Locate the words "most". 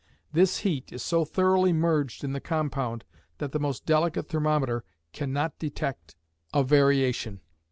3.59-3.85